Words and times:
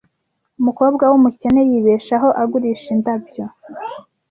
Umukobwa 0.59 1.03
wumukene 1.11 1.61
yibeshaho 1.69 2.27
agurisha 2.41 2.87
indabyo. 2.95 3.43